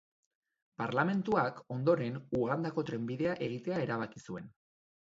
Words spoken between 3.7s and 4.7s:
erabaki zuen.